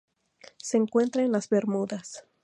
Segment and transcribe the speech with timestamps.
[0.57, 2.25] Se encuentra en las Bermudas.